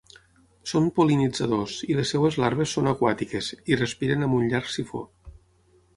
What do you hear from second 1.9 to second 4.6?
les seves larves són aquàtiques, i respiren amb un